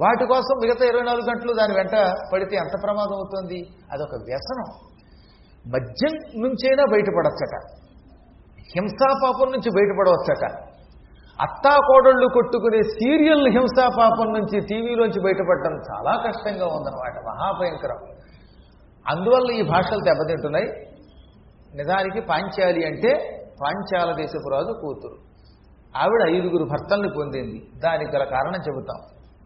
వాటి 0.03 0.25
కోసం 0.27 0.55
మిగతా 0.63 0.85
ఇరవై 0.85 1.03
నాలుగు 1.03 1.27
గంటలు 1.31 1.53
దాని 1.53 1.75
వెంట 1.75 1.95
పడితే 2.33 2.57
ఎంత 2.57 2.83
ప్రమాదం 2.83 3.15
అవుతుంది? 3.15 3.61
అదొక 3.93 4.15
వ్యసనం. 4.25 4.69
మద్యం 5.73 6.43
నుంచైనా 6.43 6.85
బయటపడచ్చట. 6.93 7.84
హింసాపాపం 8.77 9.53
నుంచి 9.53 9.71
బయటపడవచ్చట. 9.71 10.75
అత్తా 11.43 11.77
కోడళ్ళు 11.87 12.29
కొట్టుకునే 12.35 12.83
సీరియల్ 12.83 13.49
హింసాపాపం 13.49 14.33
నుంచి 14.33 14.61
టీవీలోంచి 14.61 15.21
బయటపడటం 15.21 15.75
చాలా 15.75 16.23
కష్టంగా 16.27 16.67
ఉందన్నమాట. 16.67 17.13
మహాభయంకరం. 17.13 17.99
అందువల్ల 19.09 19.51
ఈ 19.51 19.63
భాషలు 19.63 20.01
దెబ్బతింటున్నాయి. 20.05 20.67
నిజానికి 21.77 22.21
పాంచాలి 22.21 22.87
అంటే 22.87 23.41
పాంచాల 23.63 24.15
దేశపు 24.17 24.49
రాజు 24.49 24.73
కూతురు. 24.81 25.15
ఆవిడ 25.97 26.37
ఐదుగురు 26.37 26.65
భర్తల్ని 26.65 27.09
పొందింది. 27.17 27.69
దానికి 27.85 28.17
గల 28.17 28.25
కారణం 28.25 28.61
చెబుతాం. 28.69 29.01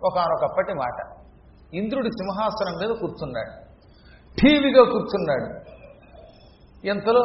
ఒకనొకప్పటి 0.04 0.74
మాట. 0.74 1.26
ఇంద్రుడి 1.74 2.08
సింహాసనం 2.08 2.78
మీద 2.78 2.96
కూర్చున్నాడు. 3.00 3.68
ఠీవిగా 4.40 4.82
కూర్చున్నాడు. 4.84 5.78
ఎంతలో 6.86 7.22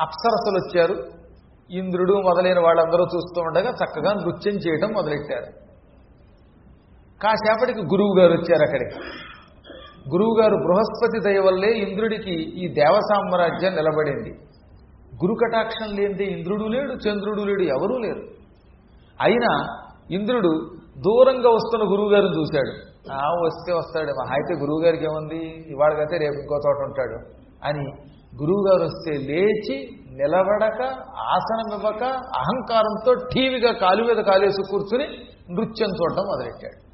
అప్సరసలు 0.00 0.58
వచ్చారు 0.58 1.24
ఇంద్రుడు 1.70 2.12
మొదలైన 2.12 2.58
వాళ్ళందరూ 2.60 3.04
చూస్తూ 3.04 3.40
ఉండగా 3.40 3.70
చక్కగా 3.70 4.12
నృత్యం 4.12 4.54
చేయడం 4.54 4.88
మొదలెట్టారు. 4.88 5.46
కాసేపటికి 7.22 7.80
గురువు 7.80 8.20
గారు 8.20 8.32
వచ్చారు 8.32 8.62
అక్కడికి 8.62 8.96
గురువు 10.10 10.40
గారు 10.40 10.56
బృహస్పతి 10.56 11.30
దయ 11.30 11.38
వల్లే 11.38 11.72
ఇంద్రుడికి 11.72 12.34
ఈ 12.34 12.68
దేవ 12.68 12.98
సామ్రాజ్యం 13.00 13.74
నిలబడింది. 13.74 14.30
గురు 15.14 15.34
కటాక్షం 15.34 15.96
లేనిదే 15.96 16.24
ఇంద్రుడు 16.24 16.64
లేడు 16.64 16.92
చంద్రుడు 16.92 17.42
లేడు 17.42 17.62
ఎవరూ 17.62 17.98
లేరు. 17.98 18.22
అయినా 19.20 19.66
ఇంద్రుడు 20.10 20.70
దూరంగా 20.98 21.48
వస్తున్న 21.48 21.92
గురువుగారిని 21.92 22.38
చూశాడు. 22.38 22.94
ఆ 23.12 23.28
వస్తే 23.28 23.72
వస్తాడు. 23.72 24.06
మా 24.06 24.32
అయితే 24.32 24.54
గురువుగారికి 24.54 25.04
ఏముంది? 25.04 25.70
ఇవాళకైతే 25.72 26.18
రేపు 26.18 26.34
ఇంకో 26.34 26.54
చోట 26.54 26.88
ఉంటాడు 26.88 27.18
అని 27.64 28.14
గురువుగారు 28.40 28.84
వస్తే 28.84 29.12
లేచి 29.12 29.88
నిలబడక 30.16 30.82
ఆసనం 31.18 31.78
ఇవ్వక 31.78 32.02
అహంకారంతో 32.36 33.14
టీవీగా 33.34 33.72
కాలు 33.72 34.04
మీద 34.04 34.24
కాలేసి 34.24 34.62
కూర్చుని 34.70 35.06
నృత్యం 35.50 35.88
చూడటం 35.88 36.22
మొదలెట్టాడు. 36.22 36.84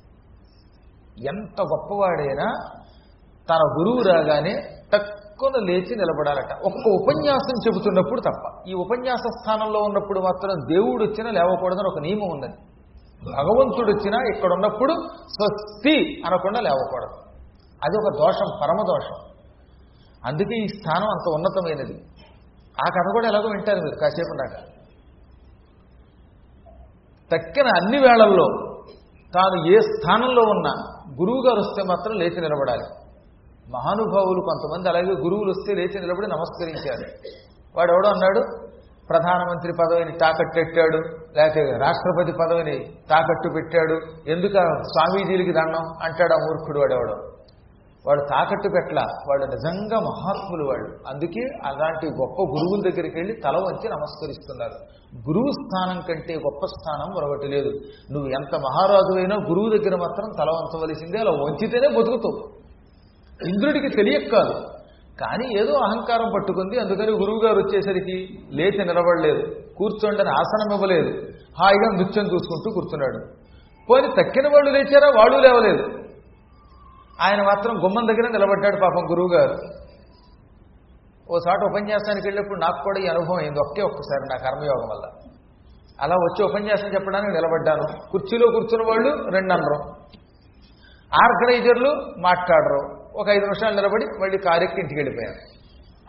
ఎంత 1.26 1.62
గొప్పవాడైనా 1.62 2.52
తన 3.50 3.62
గురువు 3.78 4.02
రాగానే 4.09 4.62
తక్కువ 4.94 5.50
లేచి 5.59 5.97
నిలబడాలట. 5.97 6.52
ఒక్క 6.52 7.02
ఉపన్యాసం 7.02 7.56
చెబుతున్నప్పుడు 7.66 8.20
తప్ప. 8.20 8.68
ఈ 8.68 8.75
ఉపన్యాస 8.75 9.18
స్థానంలో 9.18 9.80
ఉన్నప్పుడు 9.80 10.20
మాత్రం 10.20 10.76
దేవుడు 10.76 11.04
వచ్చినా 11.04 11.30
లేవకూడదని 11.30 11.88
ఒక 11.92 11.99
నియమం 11.99 12.28
ఉన్నది. 12.32 12.52
భగవంతుడు 13.37 13.90
వచ్చినా 13.90 14.37
ఇక్కడ 14.37 14.52
ఉన్నప్పుడు 14.52 14.94
స్వస్తి 15.18 16.23
అనకుండా 16.26 16.61
లేవకూడదు. 16.61 17.16
అది 17.85 17.97
ఒక 17.97 18.23
దోషం 18.23 18.59
పరమ 18.62 18.76
దోషం 18.76 19.29
అందుకే 20.26 20.56
ఈ 20.56 20.66
స్థానం 20.66 21.08
అంత 21.10 21.34
ఉన్నతమైనది. 21.34 21.96
ఆ 22.80 22.88
కథ 22.88 23.12
కూడా 23.12 23.28
ఎలాగో 23.28 23.48
వింటారు 23.48 23.78
మీరు 23.78 23.98
కాసేపు 24.00 24.34
నాక 24.34 24.70
తక్కిన 27.32 27.66
అన్ని 27.66 27.98
వేళల్లో 27.98 28.46
తాను 29.34 29.66
ఏ 29.66 29.78
స్థానంలో 29.80 30.42
ఉన్నా 30.42 30.72
గురువు 31.20 31.46
గారు 31.46 31.58
వస్తే 31.58 31.82
మాత్రం 31.82 32.14
లేచి 32.14 32.40
నిలబడాలి. 32.40 32.84
మహానుభావులు 33.70 34.40
కొంతమంది 34.40 34.88
అలాగే 34.88 35.20
గురువులు 35.20 35.50
వస్తే 35.50 35.74
లేచి 35.74 36.00
నిలబడి 36.00 36.26
నమస్కరించారు. 36.26 37.06
వాడు 37.76 37.92
ఎవడో 37.92 38.08
అన్నాడు? 38.08 38.70
ప్రధానమంత్రి 39.08 39.72
పదవిని 39.72 40.18
తాకట్టు 40.18 40.54
పెట్టాడు 40.56 40.96
లేకపోతే 41.36 41.70
రాష్ట్రపతి 41.78 42.32
పదవిని 42.32 42.84
తాకట్టు 43.10 43.48
పెట్టాడు. 43.54 44.00
ఎందుక 44.30 44.52
స్వామీజీలకి 44.82 45.52
దండం 45.52 45.84
అంటాడు 46.02 46.32
ఆ 46.32 46.36
మూర్ఖుడు 46.36 46.78
వాడెవడో. 46.78 47.29
వాడు 48.07 48.21
తాకట్టు 48.21 48.69
పెట్టల 48.69 49.00
వాళ్ళు 49.28 49.47
నిజంగా 49.47 50.00
మహాత్ములు 50.00 50.64
వాళ్ళు. 50.64 50.90
అందుకే 51.09 51.40
అలాంటి 51.64 52.07
గొప్ప 52.07 52.42
గురువుల 52.42 52.90
దగ్గరికి 52.90 53.16
వెళ్ళి 53.16 53.35
తల 53.45 53.57
వంచి 53.57 53.88
నమస్కరిస్తున్నారు. 53.88 54.76
గురువు 55.28 55.50
స్థానం 55.50 56.00
కంటే 56.00 56.35
గొప్ప 56.35 56.66
స్థానం 56.66 57.14
మరొకటి 57.16 57.49
లేదు. 57.49 57.71
నువ్వు 58.12 58.28
ఎంత 58.28 58.54
మహారాజు 58.54 59.16
అయినా 59.16 59.37
గురువు 59.37 59.69
దగ్గర 59.69 59.97
మాత్రం 59.97 60.28
తల 60.38 60.50
వంచవలసిందే 60.50 61.19
అలా 61.19 61.30
వంచితేనే 61.30 61.88
బతుకుతావు. 61.88 62.61
ఇంద్రుడికి 63.49 63.88
తెలియక 63.88 64.33
కాదు 64.33 64.54
కానీ 65.21 65.61
ఏదో 65.61 65.73
అహంకారం 65.73 66.33
పట్టుకుంది 66.35 66.78
అందుకని 66.78 67.11
గురువు 67.11 67.47
గారు 67.47 67.59
వచ్చేసరికి 67.59 68.38
లేచి 68.50 68.85
నిలబడలేదు. 68.85 69.42
కూర్చోండని 69.76 70.28
ఆసనం 70.28 70.75
ఇవ్వలేదు. 70.75 71.09
హాయిగా 71.61 71.92
నృత్యం 71.92 72.25
చూసుకుంటూ 72.25 72.71
కూర్చున్నాడు. 72.75 73.26
పోని 73.90 74.09
తక్కిన 74.09 74.49
వాళ్ళు 74.49 74.71
లేచారా? 74.71 75.09
వాళ్ళు 75.09 75.38
లేవలేదు. 75.38 76.00
ఆయన 77.22 77.42
మాత్రం 77.42 77.84
గుమ్మం 77.84 78.06
దగ్గర 78.06 78.30
నిలబడ్డాడు 78.30 78.76
పాపం 78.76 79.10
గురువు 79.10 79.30
గారు 79.34 79.56
ఓసారి 81.32 81.64
ఉపన్యాసానికి 81.64 82.26
వెళ్ళినప్పుడు 82.26 82.60
నాకు 82.60 82.84
కూడా 82.84 83.00
ఈ 83.00 83.06
అనుభవం 83.06 83.38
అయింది. 83.38 83.58
ఒకే 83.58 83.82
ఒక్కసారి 83.82 84.24
నా 84.30 84.50
కర్మయోగం 84.50 84.88
వల్ల. 84.88 85.04
అలా 86.00 86.14
వచ్చి 86.14 86.44
ఉపన్యాసం 86.44 86.88
చెప్పడానికి 86.94 87.32
నిలబడ్డాను. 87.32 88.10
కుర్చీలో 88.10 88.46
కూర్చున్న 88.46 88.88
వాళ్ళు 88.88 89.10
రెండు 89.30 89.52
అనరు 89.52 89.78
ఆర్గనైజర్లు 91.24 91.90
మాట్లాడరు. 92.18 92.82
ఒక 93.20 93.28
ఐదు 93.28 93.40
నిమిషాలు 93.40 93.74
నిలబడి 93.74 94.04
మళ్ళీ 94.22 94.38
కారెక్కి 94.38 94.80
ఇంటికి 94.80 95.00
వెళ్ళిపోయారు. 95.00 95.60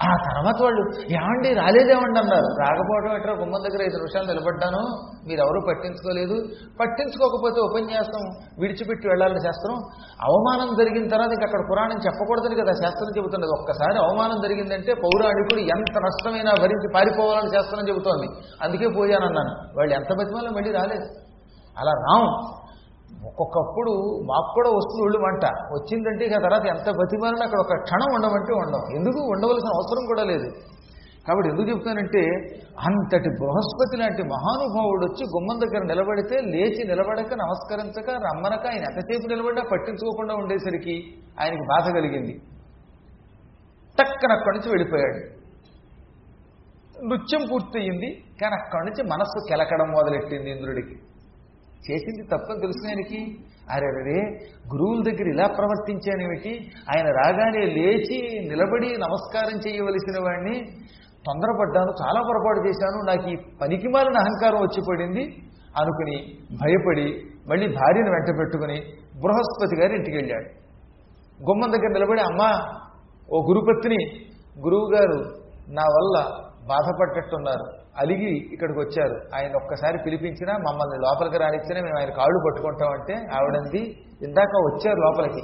ఆ 0.01 0.13
తర్వాత 0.15 0.57
వాళ్ళు 0.63 0.81
ఏమండి 1.11 1.53
రాలేదేమండి 1.53 2.19
అన్నారు. 2.19 2.47
రాకపోవడం 2.59 3.15
ఎట్లా 3.15 3.33
గుమ్మం 3.33 3.61
దగ్గర 3.61 3.81
ఐదు 3.81 3.97
నిమిషాలు 3.97 4.27
నిలబడ్డాను. 4.27 4.81
మీరెవరూ 5.27 5.59
పట్టించుకోలేదు. 5.69 6.35
పట్టించుకోకపోతే 6.79 7.59
ఉపన్యాసం 7.61 8.23
విడిచిపెట్టి 8.59 9.07
వెళ్ళాలని 9.07 9.39
శాస్త్రం 9.39 9.75
అవమానం 10.21 10.69
జరిగిన 10.79 11.07
తర్వాత 11.07 11.31
ఇంక 11.31 11.43
అక్కడ 11.43 11.59
పురాణం 11.71 11.97
చెప్పకూడదని 12.05 12.55
కదా 12.55 12.71
శాస్త్రం 12.71 13.09
చెబుతున్నది. 13.17 13.51
ఒక్కసారి 13.59 13.97
అవమానం 13.97 14.41
జరిగిందంటే 14.41 14.93
పౌరాణికుడు 14.93 15.59
ఎంత 15.59 15.97
నష్టమైనా 15.97 16.51
భరించి 16.61 16.89
పారిపోవాలని 16.95 17.49
శాస్త్రం 17.49 17.87
చెబుతోంది. 17.87 18.27
అందుకే 18.63 18.87
పోయానన్నాను. 18.97 19.77
వాళ్ళు 19.77 19.95
ఎంత 19.95 20.11
బతిమాలో 20.19 20.51
మళ్ళీ 20.51 20.71
రాలేదు. 20.71 21.07
అలా 21.79 21.91
రాం. 21.91 22.25
ఒక్కొక్కప్పుడు 23.29 23.91
మాకు 24.29 24.49
కూడా 24.55 24.69
వస్తుంది 24.69 25.01
ఒళ్ళు 25.05 25.19
వంట 25.25 25.45
వచ్చిందంటే 25.75 26.25
ఇక 26.25 26.37
తర్వాత 26.37 26.65
ఎంత 26.65 26.87
బతిమాలని 26.99 27.43
అక్కడ 27.43 27.59
ఒక 27.59 27.73
క్షణం 27.83 28.09
ఉండమంటే 28.15 28.53
ఉండం 28.53 28.83
ఎందుకు? 28.97 29.19
ఉండవలసిన 29.33 29.69
అవసరం 29.77 30.03
కూడా 30.05 30.23
లేదు. 30.23 30.47
కాబట్టి 31.27 31.49
ఎందుకు 31.49 31.67
చెప్తానంటే 31.69 32.21
అంతటి 32.87 33.29
బృహస్పతి 33.29 33.97
లాంటి 33.97 34.23
మహానుభావుడు 34.23 35.03
వచ్చి 35.05 35.23
గుమ్మం 35.33 35.57
దగ్గర 35.63 35.81
నిలబడితే 35.85 36.35
లేచి 36.53 36.83
నిలబడక 36.87 37.33
నమస్కరించక 37.33 38.09
రమ్మనక 38.09 38.65
ఆయన 38.67 38.83
ఎంతసేపు 38.91 39.27
నిలబడ్డా 39.27 39.63
పట్టించుకోకుండా 39.71 40.33
ఉండేసరికి 40.35 40.95
ఆయనకి 41.41 41.61
బాధ 41.61 41.85
కలిగింది. 41.93 42.33
టక్కన 43.99 44.31
అక్కడి 44.31 44.57
నుంచి 44.57 44.69
వెళ్ళిపోయాడు. 44.69 45.21
నృత్యం 47.07 47.43
పూర్తయింది 47.51 48.09
కానీ 48.41 48.55
అక్కడి 48.61 48.85
నుంచి 48.85 49.03
మనస్సు 49.03 49.39
కెలకడం 49.49 49.87
మొదలెట్టింది 49.91 50.51
ఇంద్రుడికి. 50.51 50.95
చేసింది 51.85 52.23
తప్పని 52.23 52.59
తెలుసు 52.59 52.87
ఆయనకి. 52.87 53.21
అరే 53.71 53.89
రే 54.07 54.19
గురువుల 54.73 55.03
దగ్గర 55.03 55.27
ఇలా 55.33 55.47
ప్రవర్తించానేమిటి 55.47 56.71
ఆయన 56.91 57.07
రాగానే 57.07 57.61
లేచి 57.75 58.47
నిలబడి 58.49 58.89
నమస్కారం 58.97 59.59
చేయవలసిన 59.67 60.23
వాడిని 60.25 60.55
తొందరపడ్డాను 61.27 61.91
చాలా 62.01 62.21
పొరపాటు 62.21 62.67
చేశాను 62.67 62.99
నాకు 63.07 63.29
ఈ 63.29 63.35
పనికి 63.61 63.87
మాలిన 63.87 64.17
అహంకారం 64.17 64.59
వచ్చి 64.59 64.81
పడింది 64.89 65.23
అనుకుని 65.77 66.17
భయపడి 66.61 67.07
మళ్ళీ 67.47 67.67
భార్యను 67.67 68.11
వెంట 68.11 68.39
పెట్టుకుని 68.39 68.77
బృహస్పతి 69.21 69.81
గారి 69.81 69.93
ఇంటికి 69.95 70.17
వెళ్ళాడు. 70.17 70.49
గుమ్మం 71.49 71.71
దగ్గర 71.71 71.91
నిలబడి 71.91 72.21
అమ్మా 72.21 72.49
ఓ 73.33 73.41
గురుపత్ని 73.49 74.01
గురువు 74.59 74.87
గారు 74.95 75.19
నా 75.71 75.83
వల్ల 75.83 76.15
బాధపడ్డట్టున్నారు. 76.67 77.80
అలిగి 77.99 78.53
ఇక్కడికి 78.53 78.79
వచ్చారు. 78.79 79.15
ఆయన 79.35 79.51
ఒక్కసారి 79.55 79.97
పిలిపించినా 80.05 80.53
మమ్మల్ని 80.53 80.97
లోపలికి 81.05 81.37
రానిచ్చినా 81.37 81.81
మేము 81.81 81.99
ఆయన 81.99 82.09
కాళ్ళు 82.09 82.39
పట్టుకుంటామంటే 82.45 83.13
ఆవిడంది 83.13 83.81
ఇందాక 84.27 84.53
వచ్చారు 84.57 84.95
లోపలికి. 84.95 85.43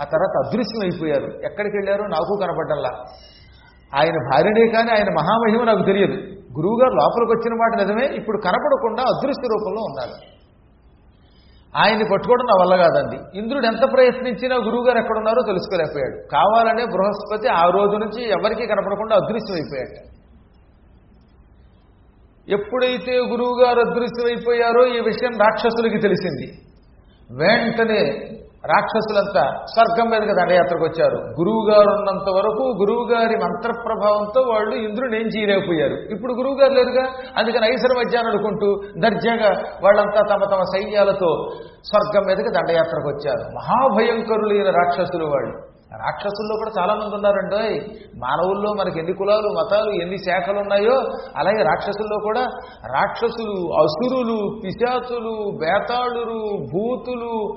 ఆ 0.00 0.04
తర్వాత 0.04 0.46
అదృశ్యం 0.46 0.82
అయిపోయారు. 0.82 1.32
ఎక్కడికి 1.44 1.76
వెళ్ళారో 1.76 2.04
నాకు 2.06 2.38
కనపడ్డల్లా. 2.40 2.90
ఆయన 4.00 4.14
భార్యనే 4.14 4.68
కానీ 4.68 4.90
ఆయన 4.90 5.08
మహామహిమ 5.08 5.64
నాకు 5.64 5.86
తెలియదు. 5.86 6.16
గురువుగారు 6.56 6.94
లోపలికి 6.94 7.32
వచ్చిన 7.32 7.54
మాట 7.54 7.72
నిజమే 7.82 8.16
ఇప్పుడు 8.16 8.40
కనపడకుండా 8.40 9.02
అదృశ్య 9.02 9.48
రూపంలో 9.52 9.82
ఉన్నారు. 9.82 10.36
ఆయన్ని 11.78 12.04
పట్టుకోవడం 12.12 12.46
నా 12.46 12.56
వల్ల 12.60 12.76
కాదండి. 12.76 13.38
ఇంద్రుడు 13.38 13.66
ఎంత 13.66 13.92
ప్రయత్నించినా 13.92 14.56
గురువుగారు 14.56 14.98
ఎక్కడున్నారో 14.98 15.42
తెలుసుకోలేకపోయాడు. 15.46 16.28
కావాలనే 16.32 16.84
బృహస్పతి 16.84 17.48
ఆ 17.48 17.70
రోజు 17.70 17.96
నుంచి 17.96 18.28
ఎవరికీ 18.28 18.66
కనపడకుండా 18.66 19.16
అదృశ్యం 19.16 19.54
అయిపోయాడు 19.54 20.15
ఎప్పుడైతే 22.48 23.18
గురువుగారు 23.18 23.80
అదృశ్యమైపోయారో 23.80 24.86
ఈ 24.86 25.00
విషయం 25.00 25.30
రాక్షసులకి 25.30 25.98
తెలిసింది. 25.98 26.52
వెంటనే 27.42 28.30
రాక్షసులంతా 28.66 29.64
స్వర్గం 29.74 30.10
మీదకి 30.10 30.40
దండయాత్రకు 30.40 30.84
వచ్చారు. 30.84 31.16
గురువుగారు 31.16 31.88
ఉన్నంత 31.88 32.30
వరకు 32.34 32.74
గురువుగారి 32.80 33.36
మంత్రప్రభావంతో 33.36 33.44
మంత్ర 33.44 33.72
ప్రభావంతో 33.86 34.40
వాళ్ళు 34.40 34.76
ఇంద్రుని 34.76 35.20
ఏం 35.20 35.26
చేయలేకపోయారు. 35.26 35.94
ఇప్పుడు 35.94 36.32
గురువుగారు 36.32 36.72
లేరుగా? 36.72 37.02
అందుకని 37.36 37.72
ఐసర 37.72 37.98
మధ్యాహ్నం 37.98 38.32
అనుకుంటూ 38.32 38.82
దర్జాగా 38.98 39.62
వాళ్ళంతా 39.84 40.36
తమ 40.36 40.44
తమ 40.44 40.60
సైన్యాలతో 40.60 41.48
స్వర్గం 41.84 42.22
మీదకి 42.26 42.50
దండయాత్రకు 42.50 43.08
వచ్చారు. 43.08 43.54
మహాభయంకరులైన 43.54 44.70
రాక్షసులు 44.70 45.24
వాళ్ళు. 45.24 45.75
రాక్షసుల్లో 45.92 46.56
కూడా 46.56 46.72
చాలా 46.80 46.94
మంది 46.94 47.14
ఉన్నారండి 47.14 47.76
మానవుల్లో 48.18 48.72
మనకి 48.72 48.98
ఎన్ని 48.98 49.12
కులాలు 49.12 49.48
మతాలు 49.48 49.90
ఎన్ని 49.90 50.18
శాఖలు 50.18 50.58
ఉన్నాయో 50.58 50.96
అలాగే 51.36 51.62
రాక్షసుల్లో 51.62 52.18
కూడా 52.22 52.40
రాక్షసులు 52.94 53.56
అసురులు 53.82 54.60
పిశాచులు 54.64 55.58
బేతాళులు 55.58 56.56
భూతులు 56.56 57.54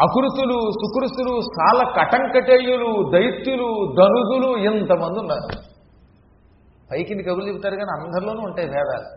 అకృతులు 0.00 0.58
సుకృతులు 0.70 1.40
సాల 1.40 2.02
కటంకటేయులు 2.02 3.10
దైత్యులు 3.12 3.94
ధనుజులు 3.98 4.58
ఎంతమంది 4.58 5.18
ఉన్నారు. 5.18 5.72
పైకి 6.90 7.22
కబులు 7.22 7.48
చెబుతారు 7.48 7.76
కానీ 7.76 8.06
అందరిలోనూ 8.06 8.40
ఉంటాయి 8.40 8.68
భేదాలు. 8.68 9.08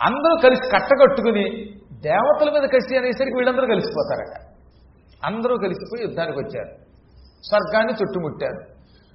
అందరూ 0.00 0.36
కలిసి 0.42 0.70
కట్టగట్టుకుని 0.72 1.44
దేవతల 2.00 2.50
మీద 2.50 2.62
కసి 2.62 2.96
అనేసరికి 2.96 3.36
వీళ్ళందరూ 3.36 3.66
కలిసిపోతారట. 3.66 4.52
అందరూ 5.24 5.56
కలిసిపోయి 5.56 6.04
యుద్ధానికి 6.06 6.38
వచ్చారు. 6.38 6.91
స్వర్గాన్ని 7.48 7.92
చుట్టుముట్టారు. 7.92 8.72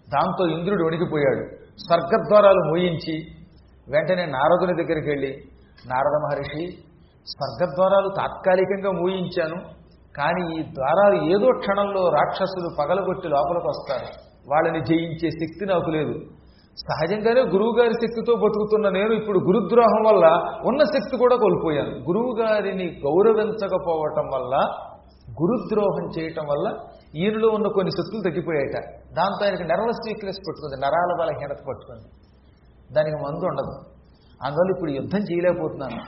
దాంతో 0.09 0.47
ఇంద్రుడు 0.47 0.83
వణికిపోయాడు. 0.83 1.47
స్వర్గద్వారాలు 1.65 2.59
మోయించి 2.67 3.15
వెంటనే 3.91 4.25
నారదుని 4.25 4.83
దగ్గరికి 4.83 5.09
వెళ్ళి 5.09 5.37
నారద 5.87 6.15
మహర్షి 6.23 6.67
స్వర్గద్వారాలు 7.27 8.09
తాత్కాలికంగా 8.17 8.91
మూయించాను 8.91 9.55
కానీ 10.17 10.59
ఈ 10.59 10.63
ద్వారాలు 10.63 11.23
ఏదో 11.23 11.59
క్షణంలో 11.59 12.09
రాక్షసులు 12.09 12.69
పగలగొట్టి 12.79 13.27
లోపలికి 13.27 13.67
వస్తారు. 13.67 14.07
వాళ్ళని 14.51 14.85
జయించే 14.85 15.29
శక్తి 15.29 15.65
నాకు 15.65 15.89
లేదు. 15.89 16.19
సహజంగానే 16.77 17.41
గురువుగారి 17.41 17.93
శక్తితో 17.93 18.35
బతుకుతున్న 18.35 18.89
నేను 18.89 19.13
ఇప్పుడు 19.13 19.39
గురుద్రోహం 19.39 20.03
వల్ల 20.07 20.25
ఉన్న 20.65 20.83
శక్తి 20.83 21.17
కూడా 21.17 21.35
కోల్పోయాను. 21.35 21.89
గురువు 21.89 22.41
గారిని 22.41 23.01
గౌరవించకపోవటం 23.05 24.27
వల్ల 24.35 24.55
గురుద్రోహం 25.41 26.09
చేయటం 26.19 26.43
వల్ల 26.43 26.77
ఈయనలో 27.15 27.49
ఉన్న 27.49 27.67
కొన్ని 27.67 27.91
శక్తులు 27.91 28.21
తగ్గిపోయాయట. 28.21 28.83
దాంతో 29.13 29.45
ఆయనకి 29.45 29.63
నర్వస్ 29.63 30.07
వీక్నెస్ 30.07 30.37
పట్టుకుంది 30.37 30.85
నరాల 30.85 31.17
బలహీనత 31.19 31.57
పట్టుకుంది. 31.67 32.07
దానికి 32.93 33.15
మందు 33.15 33.45
ఉండదు. 33.45 33.97
అందువల్ల 34.43 34.75
ఇప్పుడు 34.75 34.91
యుద్ధం 34.91 35.19
చేయలేకపోతున్నాను. 35.19 36.01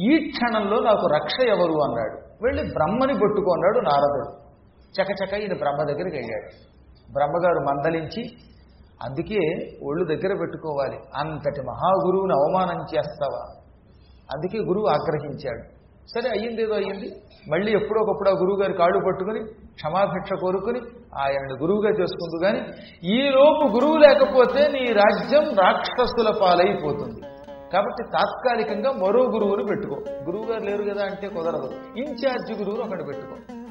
ఈ 0.00 0.30
క్షణంలో 0.30 0.80
నాకు 0.80 1.06
రక్ష 1.06 1.46
ఎవరు 1.46 1.82
అన్నాడు. 1.82 2.44
వెళ్ళి 2.44 2.62
బ్రహ్మని 2.62 3.12
పట్టుకున్నాడు 3.12 3.78
నారదుడు. 3.80 4.46
చకచక 4.96 5.34
ఈయన 5.40 5.58
బ్రహ్మ 5.58 5.82
దగ్గరికి 5.82 6.16
వెళ్ళాడు 6.16 6.76
బ్రహ్మగారు 7.12 7.58
మందలించి 7.58 8.22
అందుకే 9.02 9.38
ఒళ్ళు 9.84 10.04
దగ్గర 10.04 10.36
పెట్టుకోవాలి. 10.40 10.96
అంతటి 10.96 11.60
మహాగురువుని 11.60 12.32
అవమానం 12.32 12.82
చేస్తావా? 12.82 13.62
అందుకే 14.34 14.58
గురువు 14.58 14.86
ఆగ్రహించాడు. 14.86 15.75
సరే 16.14 16.30
అయ్యింది 16.30 16.62
ఏదో 16.62 16.74
అయ్యింది. 16.74 17.12
మళ్ళీ 17.50 17.72
ఎప్పుడో 17.72 18.00
ఒకప్పుడు 18.00 18.28
ఆ 18.28 18.32
గురువుగారి 18.32 18.72
కాళ్ళు 18.72 18.98
పట్టుకుని 19.06 19.44
క్షమాభిక్ష 19.74 20.30
కోరుకుని 20.40 20.80
ఆయనను 21.18 21.62
గురువుగా 21.62 21.90
చేసుకుందు 21.90 22.44
కానీ 22.44 22.60
ఈలోపు 23.08 23.72
గురువు 23.72 23.96
లేకపోతే 23.96 24.68
నీ 24.68 24.92
రాజ్యం 24.92 25.42
రాక్షసుల 25.42 26.32
పాలైపోతుంది. 26.42 27.20
కాబట్టి 27.72 28.04
తాత్కాలికంగా 28.12 28.92
మరో 28.92 29.22
గురువుని 29.22 29.64
పెట్టుకో. 29.64 29.96
గురువుగారు 30.24 30.62
లేరు 30.62 30.94
కదా 30.94 31.04
అంటే 31.04 31.28
కుదరదు. 31.28 31.70
ఇన్ఛార్జ్ 31.96 32.62
గురువుని 32.62 32.82
ఒకటి 32.82 33.04
పెట్టుకో. 33.04 33.65